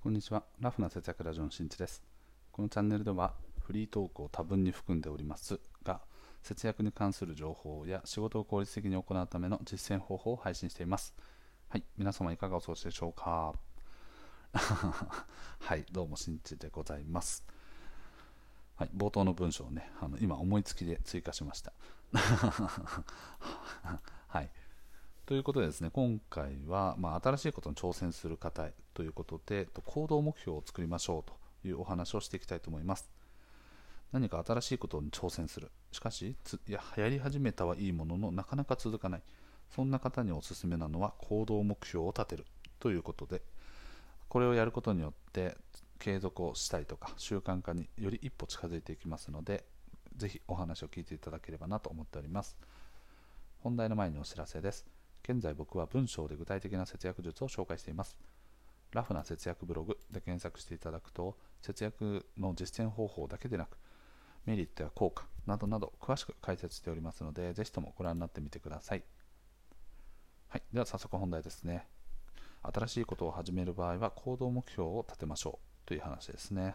[0.00, 0.44] こんにちは。
[0.60, 2.04] ラフな節約ラジオのしんちです。
[2.52, 3.34] このチャンネルでは
[3.66, 6.02] フリートークを多分に含んでおりますが、
[6.40, 11.16] 節約に関する情報や仕事を効率的に行うための実践方法を配信しています。
[11.68, 13.54] はい、皆様いかがお過ごしでしょうか？
[15.58, 17.44] はい、どうもしんちでございます。
[18.76, 21.72] はい、冒頭の文章をね、あの今思いつきで追加しました。
[24.28, 24.50] はい。
[25.28, 31.22] ということでですね、今回は、まあ、新しいことに挑戦する方へということで、行動目標を作りましょう
[31.62, 33.10] というお話をしていきたいと思います。
[34.10, 35.70] 何か新しいことに挑戦する。
[35.92, 36.34] しかし、
[36.66, 39.22] や流行り始めたはいいものの、なかなか続かない。
[39.68, 42.46] そんな方におすすめなのは、行動目標を立てる
[42.80, 43.42] ということで、
[44.30, 45.58] これをやることによって、
[45.98, 49.66] 継続をしたりとか、習慣化により一歩近づいていきますので、
[50.16, 52.56] ぜひお話を聞いていただければなと思っております。
[53.58, 54.97] 本題の前にお知らせです。
[55.22, 58.16] 現在僕は文章で具体的な節約術を紹介しています。
[58.92, 63.76] ラフな節約ブログで検索していただくと、節約の実践方法だけでなく、
[64.46, 69.04] メリットや効果などなど詳しく解説しておりますので、ぜひともご覧になってみてください。
[70.48, 71.86] はい、では早速本題ですね。
[72.62, 76.74] 新しいことを始める場合は行動目標を立てましょうという話ですね。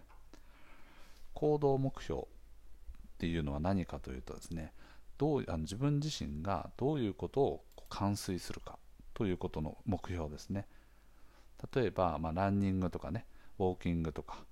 [1.34, 2.26] 行動目標っ
[3.18, 4.74] ていうのは何かというとですね、
[5.18, 8.78] どうあの自分自身がどういうことを完遂するか
[9.14, 10.68] ということの目標ですね。
[11.74, 13.26] 例えば、まあ、ランニングとかね、
[13.60, 14.44] ウォーキングとか、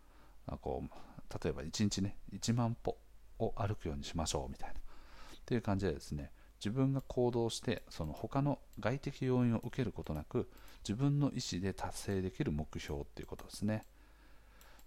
[0.48, 2.98] あこう例えば1日ね、1万歩
[3.40, 4.80] を歩くようにしましょうみたいな。
[4.80, 10.50] っていう感じでですね、自分が行動して、その他の外的要因を受けることなく、
[10.84, 13.86] 自分の意思で達成できる目標っていうことですね。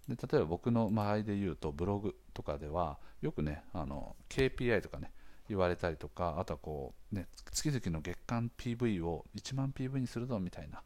[0.07, 5.11] で例えば僕の場合で言うと、ブログとかでは、よくね、あの KPI とかね、
[5.47, 10.81] 言われたりとか、あとはこう、ね、月々の月間 PV を1万 PV にするぞみたいな、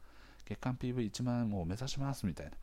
[0.46, 2.54] 月間 PV1 万を目指しますみたいな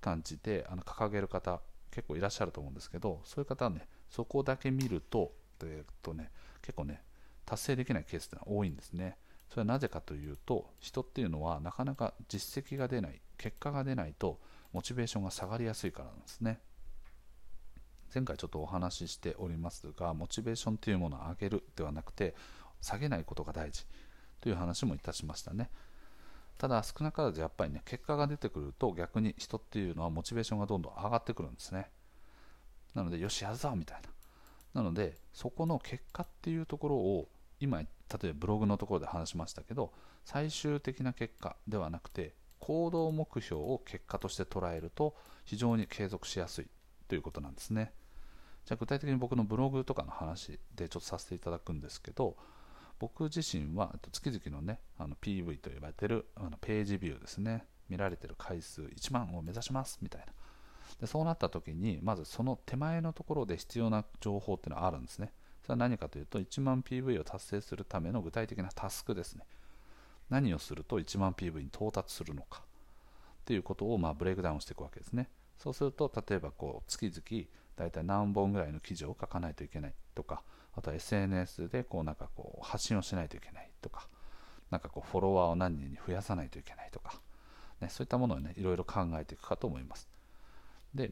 [0.00, 5.32] 感じであの掲げる方、結構いらっしゃると思うんですけど、そういう方はね、そこだけ見ると、
[5.62, 6.30] えっとね、
[6.62, 7.02] 結構ね、
[7.44, 9.16] 達成できないケースってのは多いんですね。
[9.48, 14.40] それはなぜかというと、人っていうのはなかなか実績が出ない、結果が出ないと、
[14.72, 16.60] モチベーションが下がりやすいからなんですね。
[18.16, 22.34] 前回ちょっとお話ししておりますが、モチベーションというものを上げるではなくて、
[22.80, 23.84] 下げないことが大事
[24.40, 25.68] という話もいたしましたね。
[26.56, 31.90] ただ、少なからずやっぱりね、結果が出てくると逆に人っていうのはモチベーションがどんどん上がってくるんですね。
[32.94, 34.00] なので、よし、やるぞみたい
[34.72, 34.80] な。
[34.80, 37.28] なので、そこの結果っていうところを、
[37.60, 37.86] 今、例
[38.24, 39.92] えばブログのところで話しましたけど、
[40.24, 46.66] 最終的な結果ではなくて、行動目標を結果として捉えると、非常に継続しやすい
[47.08, 47.92] ということなんですね。
[48.66, 52.36] じゃあ具体的に僕のブログとかの話でちょっとさせていただくんですけど、
[52.98, 60.32] 僕自身は月々のね、あの PV と呼ばれてるあのページビューですね、見られてる回数1万を目指しますみたいな。
[61.00, 65.32] でそうなった時に、まずその手前のところで必要な情報っていうのはあるんですね。
[65.62, 69.44] それは何かというと、1万 PV を達成するための具体的なタスクですね。
[70.28, 75.28] 何をすると1万 PV に到達するのかっていうことをまあブレイクダウンしていくわけですね。
[75.56, 80.42] そうすると、例えばこう月々大体何本ぐらいの記事を書かないといけないとか、
[80.74, 84.08] あとは SNS でこうなんかこう発信をしないといけないとか、
[84.70, 87.20] なんかこうフォロワーを何人に増やさないといけないとか、
[87.80, 90.08] ね、そういったものをね、いろいろ考えていくかと思います。
[90.94, 91.10] で、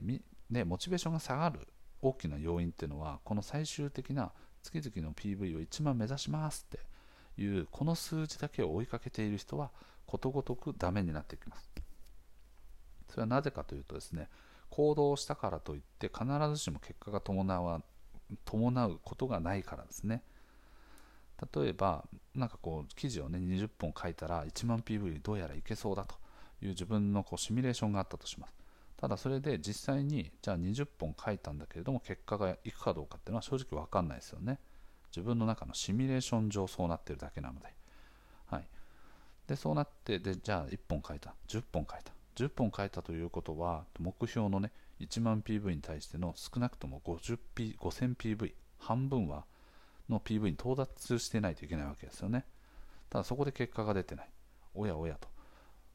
[0.64, 1.68] モチベーションが下がる
[2.02, 4.32] 大きな要因っていうのは、この最終的な
[4.62, 6.78] 月々の PV を1万目指しますっ
[7.36, 9.70] ていう、この数字だけを追いかけている人は、
[10.06, 11.70] ことごとくダメになっていきます。
[13.08, 14.28] それはなぜかというとですね、
[14.74, 17.80] 行動したからといって必ずしも結果が伴わ
[18.44, 20.24] 伴うことがないからですね。
[21.54, 22.04] 例えば、
[22.34, 26.16] なんかこう記事をね20本書いたら1万 PV どうやらいけそうだと
[26.60, 28.54] いう自分のこうシミュレーションがあったとします。
[28.96, 34.58] ただそれで実際にじゃあ20本書いたんだけれども結果がいくかどうかっていうのは正直わかんないですよね。
[35.14, 37.66] 自分の中のシミュレーション上そうなってるだけなので。
[38.46, 38.66] はい。
[39.46, 42.13] で、そうなって、で、じゃあ1本書いた、10本書いた。
[42.36, 49.44] 10本書いたということは、目標のね、1万 PV に対しての少なくとも 50P 5000 PV、半分は
[50.08, 52.44] の PV に到達してないといけないわけですよね。
[53.10, 54.28] ただそこで結果が出てない。
[54.74, 55.28] おやおやと。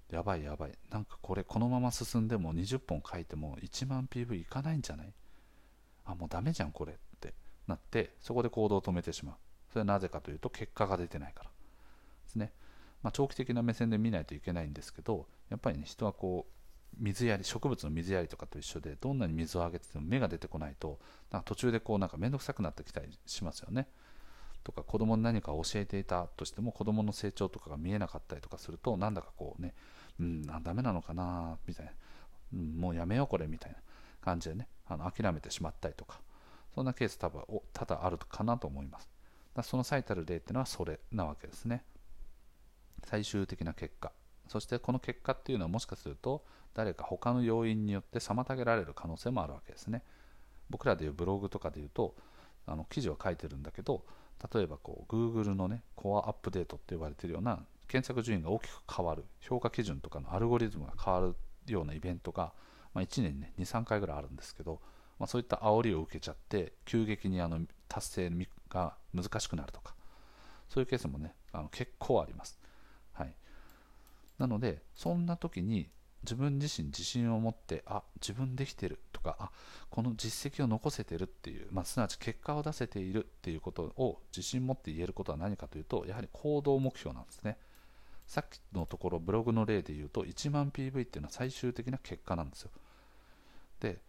[0.10, 0.72] やばいやばい。
[0.90, 5.14] なんかこれこのまま進んでも20本書いても1万 PV いかないんじゃない？
[6.06, 7.34] あ、もうダメじゃんこれって
[7.68, 9.36] なって、そこで行動を止めてしまう。
[9.72, 12.52] それはなぜかというと結果が出てないからですね。
[13.04, 16.54] まあ、長期的な目線で見ないといけないんですけど、やっぱりね、人はこう、
[16.98, 21.00] 水やり、植物の水やりとかと一緒で、どんなに水をあげてても芽が出てこないと、
[21.32, 23.88] なんか途中でこう、なんか面倒くさくなってきたりしますよね。
[24.64, 29.74] とか、子供に何か教えていたとしても、子供の成長とかが見えなかったりとかすると、なんだかこうね、
[30.20, 31.92] うん、あダメなのかな、みたいな。
[32.54, 33.78] うん、もうやめようこれみたいな
[34.22, 36.20] 感じでねあの諦めてしまったりとか
[36.74, 37.42] そんなケース多分
[37.74, 39.10] 多々あるかなと思います
[39.56, 41.84] だその最たる例っていうのはそれなわけですね
[43.06, 44.12] 最終的な結果
[44.50, 46.44] そしてこの結果っていうのはもしかすると
[46.74, 50.04] 誰か他の要因によって妨げられる可能性もあるわけですね。
[50.70, 52.16] 僕らでいうブログとかでいうと
[52.66, 54.04] あの記事は書いてるんだけど
[54.54, 61.36] 例えばこう Google のねコアアップデートって呼ばれてるような検索順位が大きく変わる評価基準とかのアルゴリズムが変わる
[61.72, 62.54] ようなイベントが、
[62.94, 64.80] まあ、1年にね23回ぐらいあるんですけど、
[65.18, 68.32] まあ、そういった煽りを受けちゃって急激にあの達成
[68.70, 69.96] が難しくなるとか
[70.70, 72.60] そういうケースもねあの結構あります、
[74.40, 75.90] なのでそんな時に
[76.24, 79.52] 自分自身自信を持ってあ自分できてるとかあ
[79.90, 87.58] この実績を残せてるっていう、まあ、すなわち結果を出せているっていうことを自信持って言えることは何かというとやはり行動目標なんですね。
[88.28, 92.72] さっきのところブログの例で言うと1万 PV っていうのは最終的な結果なんですよ。
[93.80, 94.00] で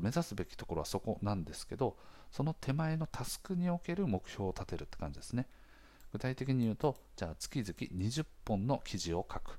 [0.00, 1.96] 目指すべきところはそこなんですけど
[2.30, 5.46] その手前のタスクにおける目標を立てるって感じですね。
[6.12, 9.58] 具体的に言うとじゃあ月々20本の記事を書く。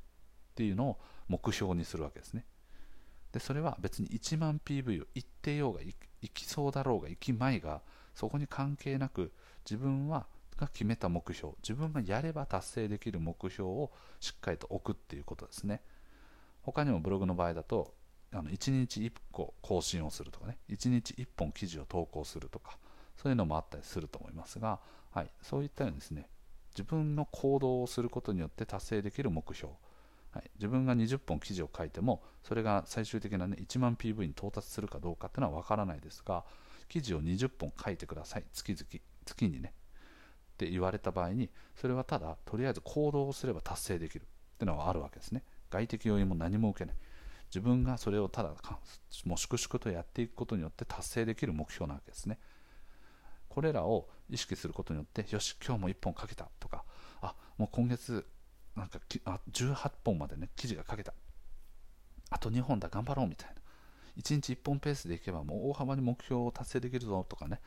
[0.61, 2.45] っていうのを目標にするわけですね。
[3.31, 5.95] でそれは別に1万 PV を行ってようが行
[6.31, 7.81] きそうだろうが行きまいが
[8.13, 9.31] そこに関係なく
[9.65, 10.27] 自分は
[10.57, 15.81] が決めた目標自分がやれば達成できる目標をしっかりと置くっていうことですね。
[16.61, 17.95] 他にもブログの場合だと
[18.31, 20.59] あの1日1個更新をするとかね。
[20.69, 22.77] 1日1本記事を投稿するとか
[23.17, 24.79] そういうのもあったりすると思いますが、
[25.09, 26.29] はい、そういったようにですね
[26.75, 29.73] 自分の行動をすることによって達成できる目標。
[30.31, 36.45] はい、自分が20本記事を書いてもそれが最終的な、ね、1万 PV に到達するかどうかっていうのは分からないですが
[36.91, 38.43] 記事を20本書いてください。
[38.51, 39.01] 月々。
[39.23, 39.73] 月にね。
[40.53, 44.23] って言われた場合にそれはただとりあえず行動をすれば達成できる。
[44.23, 45.43] っていうのはあるわけですね。
[45.69, 46.95] 外的要因も何も受けない。
[47.47, 48.49] 自分がそれをただ
[49.25, 52.39] もう粛々とやっていくことによって達成できる目標なわけですね。
[53.47, 56.83] これらを意識することによってよし今日も1本書けたとか
[57.21, 58.25] あもう今月
[58.75, 61.13] なんかあ18本までね記事が書けた。
[62.29, 63.55] あと2本だ頑張ろうみたいな。
[64.17, 67.59] 1日1本ペースでいけばもう大幅に目標を達成できるぞとかね。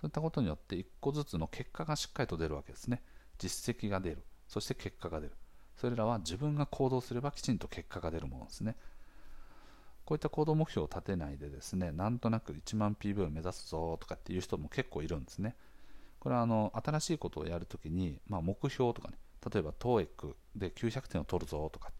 [0.00, 3.02] そういったことによって1個ずつの結果がしっかりと出るわけですね。
[3.38, 4.24] 実績が出る。
[4.48, 5.32] そして結果が出る。
[5.76, 8.76] それらは自分が行動すればきちんと結果が出るものですね。
[10.04, 15.56] こういった行動目標を立てないでですねなんとなく1万 PV を目指すぞとかっていう人も結構いるんですね。
[16.20, 19.18] これはあの新しいことをやるときに、まあ、目標とかね
[19.52, 21.92] 例えば TOEIC で900点を取るぞとかっ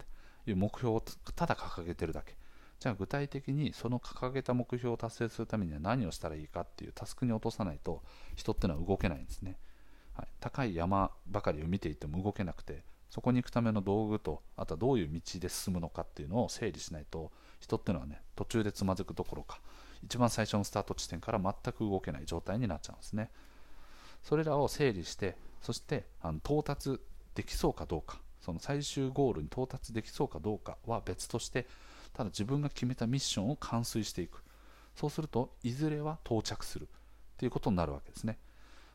[0.43, 1.03] ていう目標を
[1.35, 2.35] ただ掲げてるだけ。
[2.79, 8.03] じゃあ具体的にその掲げた目標を達成するためには何をしたらいいかっていうタスクに落とさないと
[8.35, 9.57] 人ってのは動けないんですね、
[10.13, 17.31] はい、高い山ばかりを見ていても動けなくてそこに行くための道具とあとはどういう道で進むのかっていうのを整理しないと
[17.61, 19.61] 人っていうのはね途中でつまずくどころか
[20.03, 23.31] 一番最初のスタート地点から全く動けない状態になっちゃうんですね。
[24.21, 26.99] それらを整理してそしてあの到達
[27.35, 28.19] できそうかどうか。
[28.41, 31.65] その最終ゴールに到達できそうかどうかは別として
[32.13, 34.43] ただ自分が決めたミッションを完遂していく。
[34.95, 36.87] そうするといずれは到着する。
[37.35, 38.37] っていうことになるわけですね。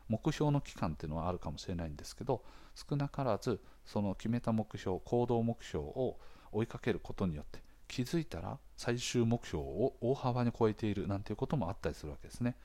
[0.07, 2.43] 目標の期間っていうのはあるかもしれないんですけど
[2.75, 6.17] 少なからずその決めた目標行動目標を
[6.51, 12.55] 追いかけることによって気づいたら最終目標を大幅に超えているなんていうこともあったりするわけですね。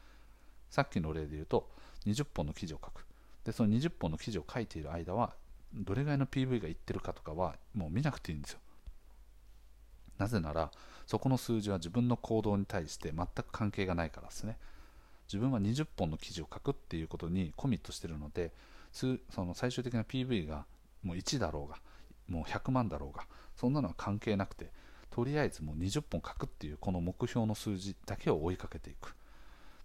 [0.70, 1.70] さっきの例で言うと
[2.06, 3.06] 20本の記事を書く。
[3.44, 5.34] でその20本の記事を書いている間は
[5.76, 8.58] どれぐらいの PV がいってるかとかはもう見なくていいんですよ。
[10.18, 10.70] なぜなら
[11.06, 14.56] そこの数字は自分の行動に対して全く関係がないからですね。
[15.28, 18.52] 自分は20本の記事を書くっていうことにコミットしてるので
[18.92, 20.64] その最終的な PV が
[21.02, 21.78] もう1だろうが
[22.28, 24.70] もう100万だろうがそんなのは関係なくて
[25.10, 29.16] とりあえずもう20本書くっていうこの目標の数字だけを追いかけていく。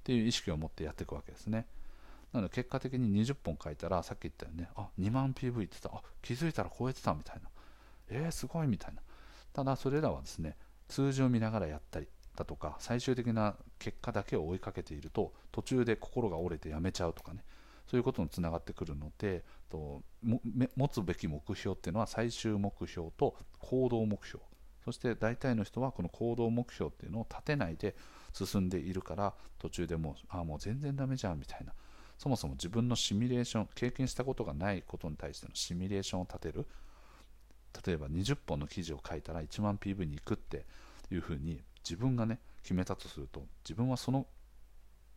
[0.02, 1.66] っていう意識を持ってやっていくわけですね。
[2.34, 5.90] なので結果的に20本書いたらさっき言ったよねあ2万 PV って言った。
[5.90, 7.50] あ気づいたら超えてたみたいな。
[8.10, 9.02] えー、すごいみたいな。
[9.54, 10.56] ただそれらはですね
[10.88, 17.44] 数字を見ながらやったりだとか最終的な結果だけを追いかけていると途中で心が折れてやめちゃうとかね。
[17.88, 24.42] そういうことにつながってくるのでと持つべき目標っていうのは最終目標と行動目標。
[24.86, 27.96] そして大体の人はこの行動目標っていうのを立てないで
[28.34, 31.74] 進んでいるから途中でもうあもう全然ダメじゃんみたいな。
[32.22, 36.68] そもそも自分のシミュレーション経験したことがないことに対してのシミュレーションを立てる。
[37.84, 40.68] 例えば20本の記事を書いたら1万 PV に行くって
[41.10, 44.28] いうふうに自分がね決めたとすると自分はその、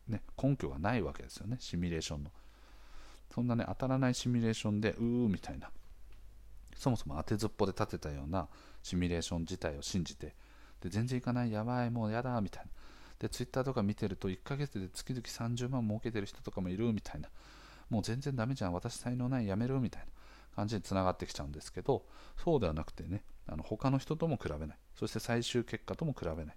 [0.07, 2.31] ね、根拠がないわけですよねシミュレーションの。
[3.31, 5.69] そんなね当たらないシミュレーションでうーみたいな
[6.75, 8.47] そもそも当てずっぽで立てたような
[8.81, 10.33] シミュレーション自体を信じて
[10.81, 12.71] で全然いかないやばいもうやだみたいな。
[13.19, 17.29] でツイッターとか見てると1ヶ月で月々30万儲けてる人とかもいるみたいな。
[17.89, 18.73] もう全然ダメじゃん。
[18.73, 20.07] 私才能ないやめるみたいな
[20.55, 22.05] 感じにつながってきちゃうんですけど
[22.43, 24.77] そうではなくてねあの他の人とも比べない。
[24.95, 26.55] そして最終結果とも比べない。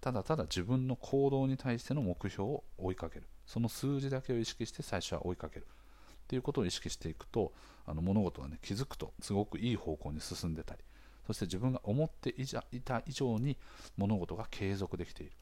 [0.00, 3.26] ただただ自分の行動に対しての目標を追いかける。
[3.46, 5.66] その数字だけを意識して最初は追いかける。
[5.66, 7.52] っていうことを意識していくと
[7.86, 10.82] あの物事はね気づくとすごくいい方向に進んでたり。
[11.26, 12.34] そして自分が思って
[12.72, 13.56] いた以上に
[13.96, 15.32] 物事が継続できている。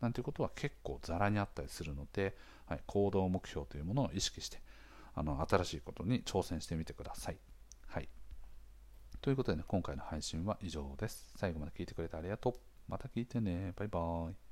[0.00, 2.36] なんていうことは結構ざらにあったりするので、
[2.66, 4.60] はい、行動目標というものを意識して
[5.14, 7.36] あの新しいことに挑戦してみてください。
[7.86, 8.08] はい、
[9.20, 11.32] ということでね、今回の配信は以上です。
[11.36, 12.54] 最後まで聞いてくれてありがとう。
[12.88, 13.72] また聞いてね。
[13.76, 14.43] バイバーイ。